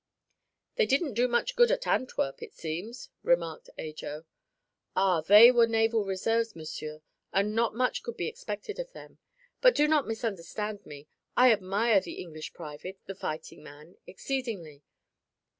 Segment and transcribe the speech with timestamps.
[0.77, 4.25] "They didn't do much good at Antwerp, it seems," remarked Ajo.
[4.95, 9.19] "Ah, they were naval reserves, monsieur, and not much could be expected of them.
[9.61, 14.81] But do not misunderstand me; I admire the English private the fighting man exceedingly.